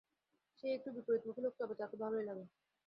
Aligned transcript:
সে 0.57 0.67
একটু 0.69 0.89
বিপরীতমুখী 0.95 1.41
লোক, 1.41 1.53
তবে 1.59 1.73
তাকে 1.79 1.95
ভালোই 2.03 2.25
লাগে। 2.29 2.45